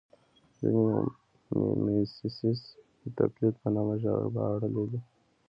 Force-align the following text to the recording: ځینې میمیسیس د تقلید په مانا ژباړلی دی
ځینې 0.59 0.85
میمیسیس 1.83 2.61
د 3.03 3.05
تقلید 3.17 3.55
په 3.61 3.67
مانا 3.73 3.95
ژباړلی 4.03 4.83
دی 4.91 4.99